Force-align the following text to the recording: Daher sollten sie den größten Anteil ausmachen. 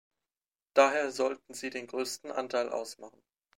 Daher 0.73 1.11
sollten 1.11 1.53
sie 1.53 1.69
den 1.69 1.85
größten 1.85 2.31
Anteil 2.31 2.69
ausmachen. 2.69 3.21